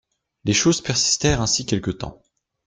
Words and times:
Les 0.45 0.53
choses 0.53 0.81
persistèrent 0.81 1.41
ainsi 1.41 1.67
quelque 1.67 1.91
temps. 1.91 2.23